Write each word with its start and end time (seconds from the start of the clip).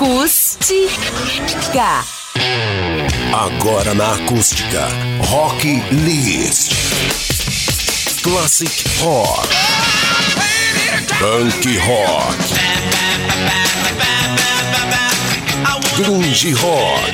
Acústica. 0.00 0.88
Agora 3.34 3.92
na 3.92 4.14
acústica, 4.14 4.88
Rock 5.28 5.82
List. 5.92 6.72
Classic 8.22 8.82
Rock. 9.02 9.46
Punk 11.18 11.66
Rock. 11.86 12.38
Grunge 15.96 16.54
Rock. 16.54 17.12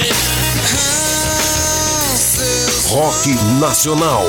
Rock 2.93 3.35
Nacional 3.59 4.29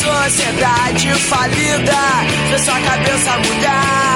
sociedade 0.00 1.14
falida. 1.14 1.92
Se 2.48 2.64
sua 2.64 2.80
cabeça 2.80 3.36
mudar. 3.38 4.09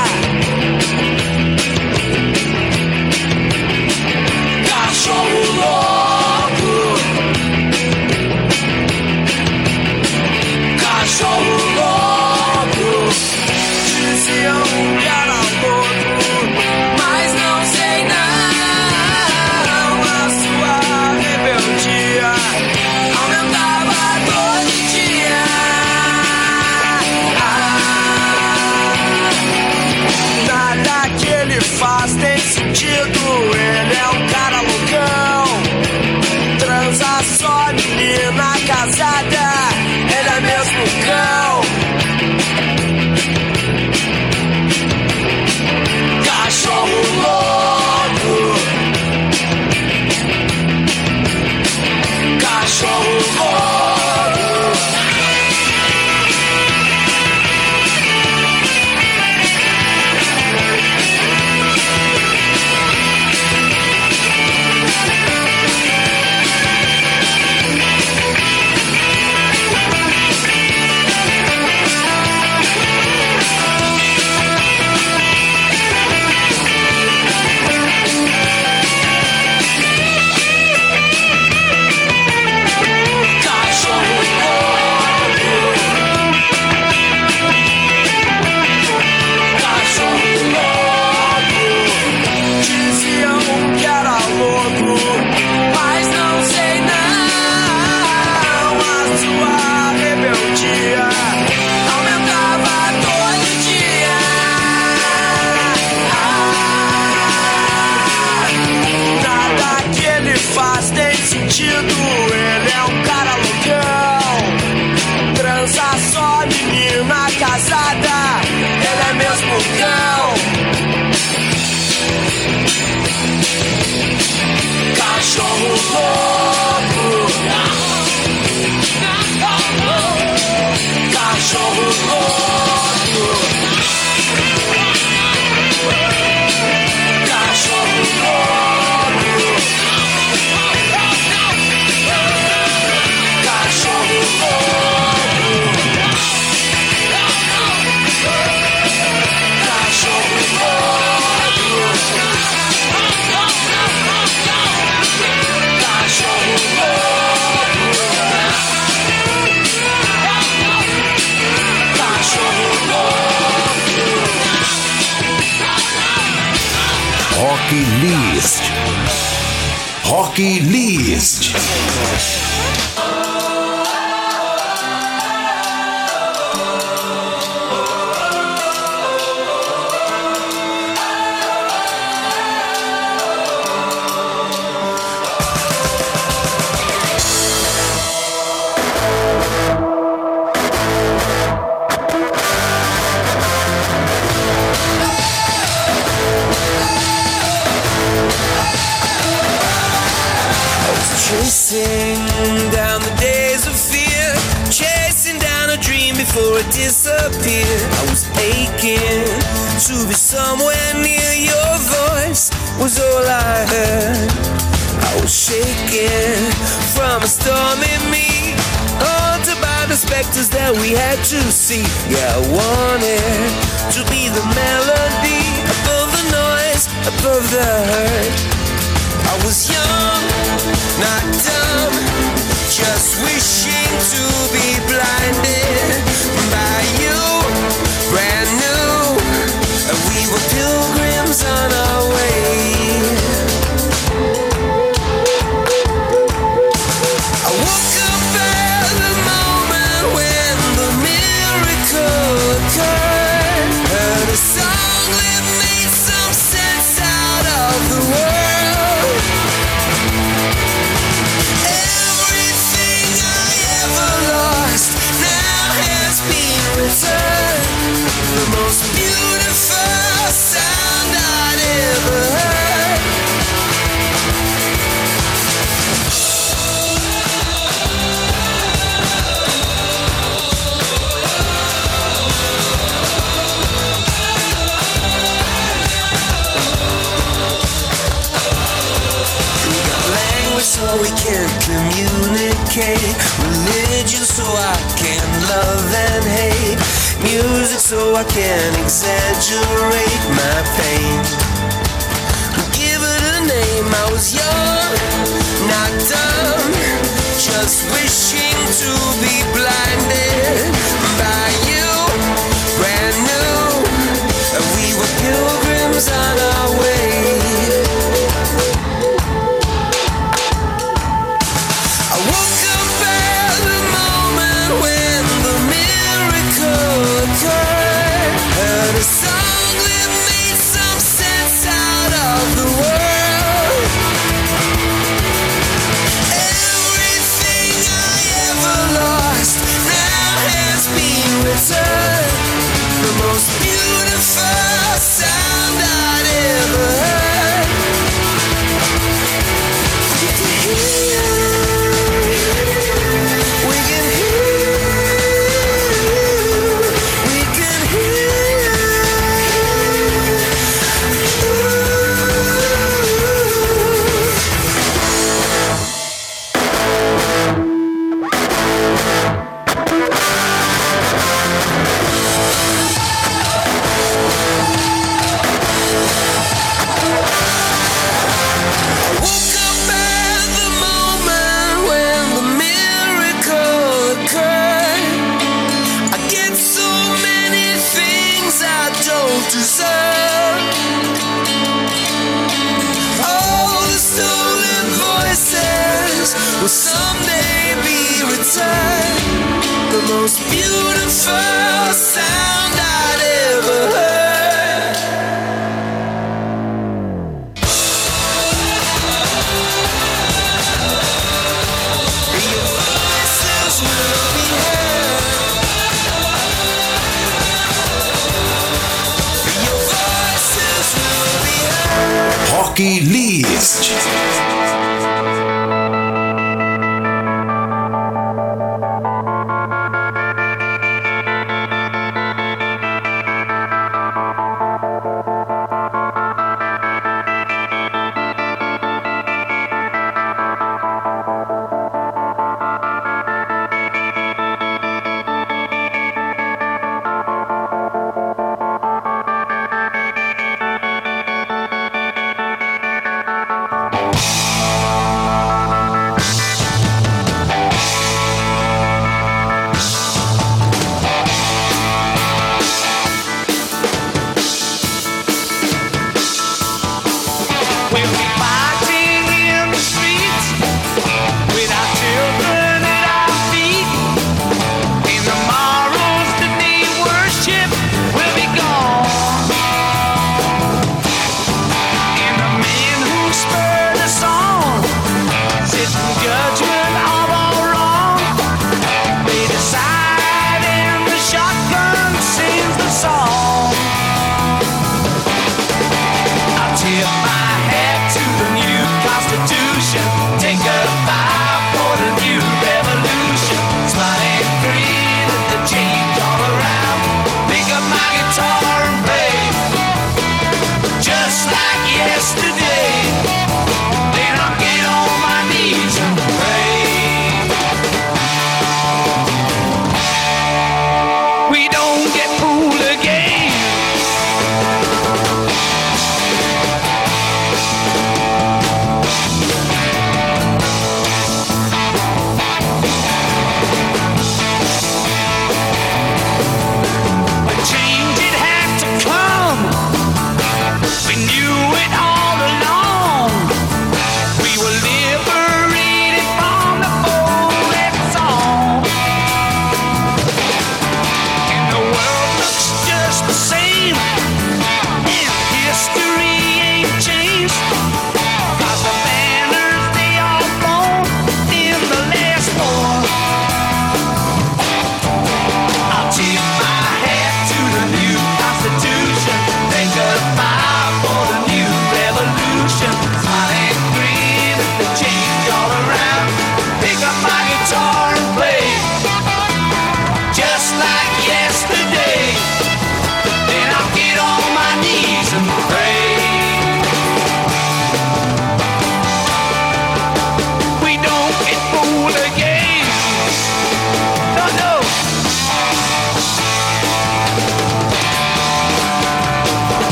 perdido. 32.75 33.24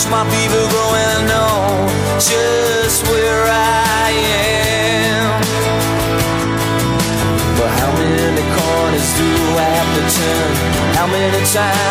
watch 0.00 0.10
my 0.10 0.24
fever 0.30 0.68
grow 0.68 0.90
I 0.92 1.26
know 1.26 1.86
just 2.18 3.06
where 3.08 3.44
I 3.44 4.10
am. 4.10 5.40
But 7.58 7.70
how 7.78 7.92
many 7.96 8.42
corners 8.56 9.10
do 9.18 9.28
I 9.56 9.68
have 9.76 9.90
to 9.96 10.02
turn? 10.16 10.96
How 10.96 11.06
many 11.06 11.44
times? 11.46 11.89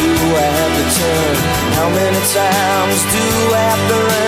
do 0.00 0.08
I 0.08 0.48
have 0.58 0.74
to 0.78 0.86
turn? 0.98 1.36
How 1.76 1.88
many 1.90 2.22
times 2.38 3.00
do 3.12 3.24
I 3.54 3.62
have 3.70 3.88
to 3.90 3.96
run? 4.08 4.19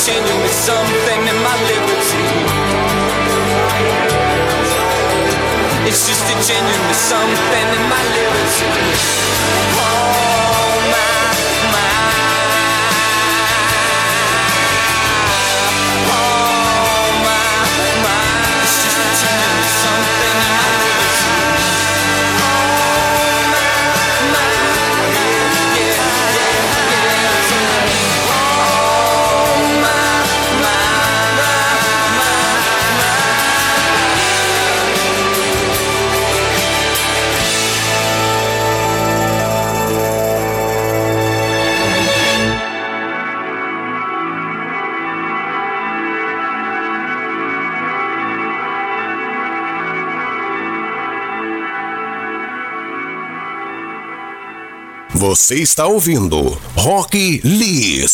something 0.00 1.20
in 1.28 1.36
my 1.44 1.56
liberty. 1.68 2.24
It's 5.86 6.06
just 6.08 6.24
a 6.24 6.36
genuine 6.40 6.94
something 6.94 7.68
in 7.76 7.82
my 7.90 8.02
liberty. 8.16 8.70
Você 55.30 55.54
está 55.60 55.86
ouvindo 55.86 56.58
Rock 56.74 57.40
Lee. 57.44 58.04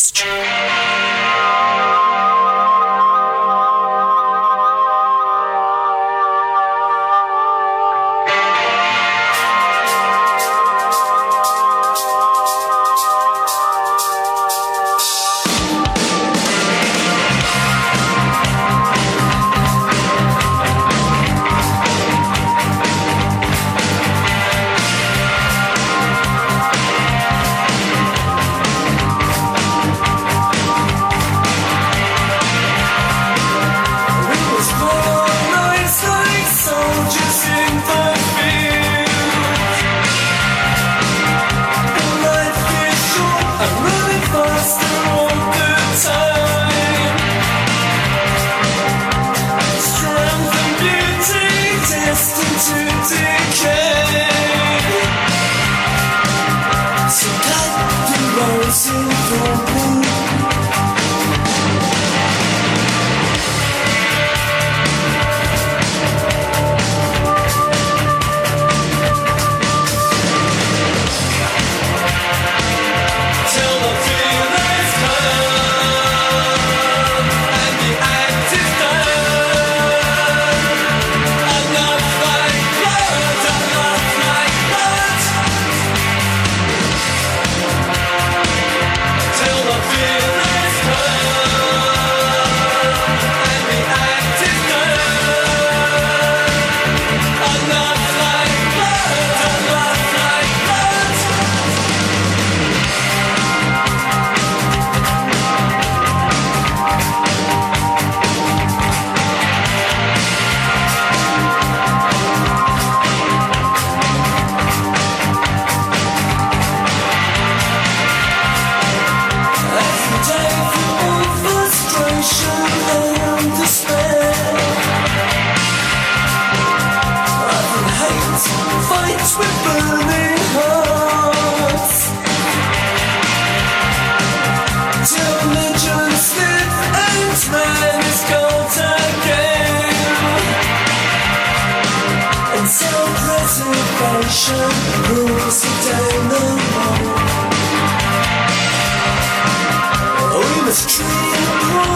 Ligado. 150.85 151.87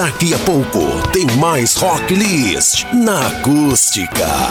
Daqui 0.00 0.32
a 0.32 0.38
pouco 0.38 0.80
tem 1.12 1.26
mais 1.36 1.74
Rock 1.74 2.14
List 2.14 2.86
na 2.94 3.26
Acústica. 3.26 4.48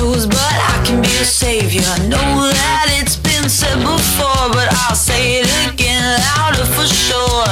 but 0.00 0.36
I 0.42 0.82
can 0.84 1.00
be 1.02 1.08
a 1.22 1.24
savior. 1.24 1.82
I 1.86 1.98
know 2.08 2.50
that 2.50 2.86
it's 2.98 3.14
been 3.14 3.48
said 3.48 3.78
before, 3.78 4.50
but 4.50 4.66
I'll 4.86 4.96
say 4.96 5.38
it 5.38 5.46
again 5.70 6.02
louder 6.34 6.66
for 6.66 6.86
sure. 6.86 7.46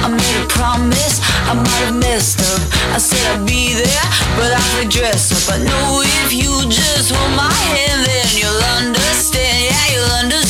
I 0.00 0.08
made 0.08 0.38
a 0.40 0.46
promise, 0.48 1.20
I 1.44 1.52
might 1.52 1.84
have 1.84 2.00
messed 2.00 2.40
up. 2.40 2.62
I 2.94 2.98
said 2.98 3.20
I'd 3.36 3.46
be 3.46 3.74
there, 3.74 4.08
but 4.40 4.56
I 4.56 4.62
could 4.72 4.88
dress 4.88 5.28
up. 5.36 5.52
I 5.52 5.58
know 5.64 6.00
if 6.24 6.32
you 6.32 6.48
just 6.70 7.12
hold 7.12 7.36
my 7.36 7.52
hand, 7.52 8.08
then 8.08 8.26
you'll 8.32 8.64
understand. 8.80 9.68
Yeah, 9.68 9.84
you'll 9.92 10.14
understand. 10.24 10.45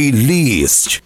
Rock 0.00 0.14
List. 0.14 1.02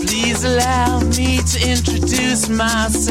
Please 0.00 0.44
allow 0.44 1.00
me 1.00 1.38
to 1.38 1.70
introduce 1.70 2.48
myself. 2.48 3.01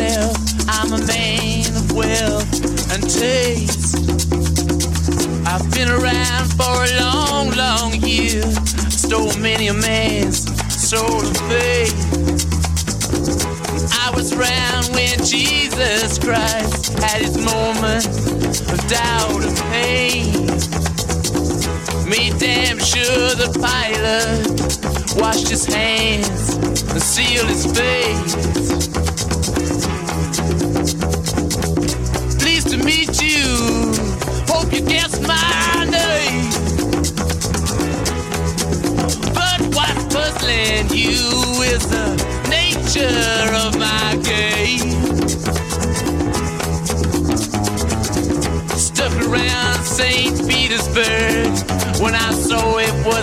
Pilate, 24.02 25.22
washed 25.22 25.50
his 25.50 25.66
hands, 25.68 26.56
and 26.56 27.00
sealed 27.00 27.48
his 27.48 27.68
face. 27.68 28.01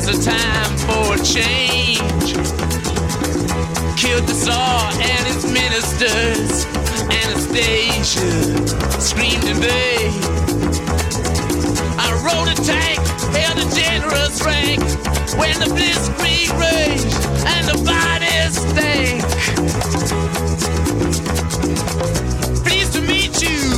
a 0.08 0.22
time 0.22 0.76
for 0.86 1.14
a 1.14 1.18
change. 1.18 2.32
Killed 3.98 4.24
the 4.26 4.32
Tsar 4.32 4.90
and 4.92 5.26
his 5.26 5.44
ministers. 5.52 6.64
Anastasia 7.10 8.30
screamed 9.00 9.44
in 9.44 9.56
vain. 9.56 10.12
I 11.98 12.08
rode 12.24 12.48
a 12.48 12.54
tank, 12.64 12.98
held 13.36 13.58
a 13.58 13.68
generous 13.74 14.40
rank. 14.42 14.80
When 15.36 15.58
the 15.60 15.68
blitzkrieg 15.76 16.50
raged 16.58 17.14
and 17.46 17.68
the 17.68 17.76
bodies 17.84 18.56
stank. 18.70 19.22
Pleased 22.64 22.92
to 22.94 23.02
meet 23.02 23.42
you. 23.42 23.77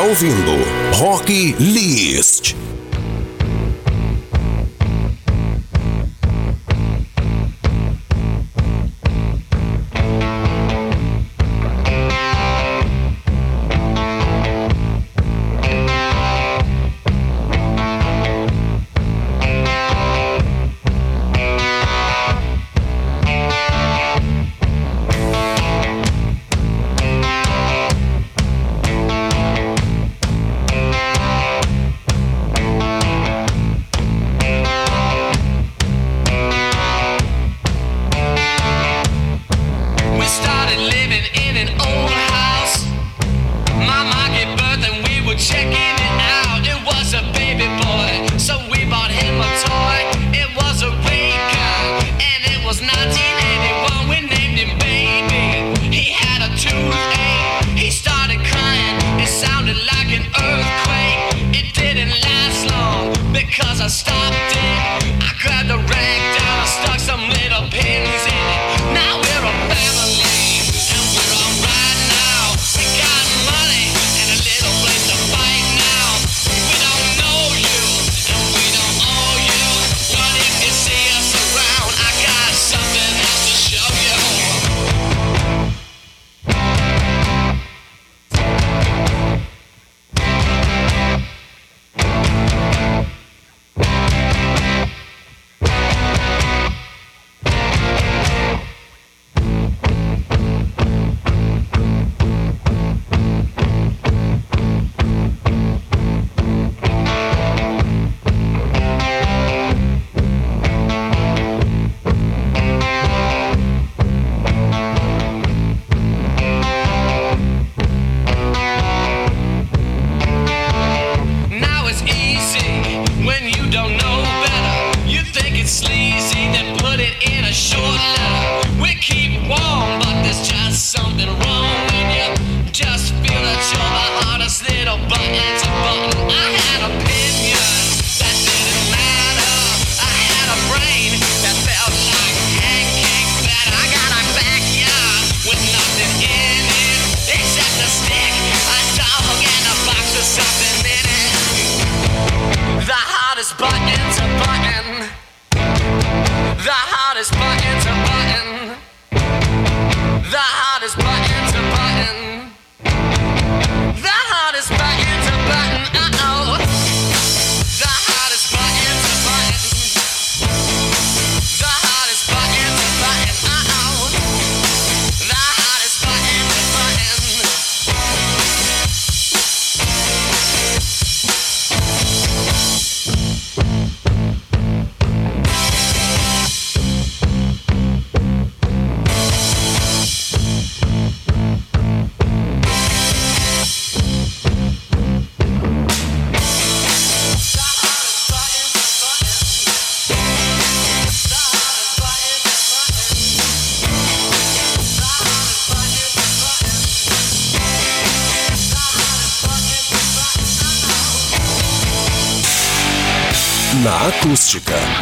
Está 0.00 0.02
ouvindo 0.02 0.52
Rock 0.98 1.54
List. 1.58 1.99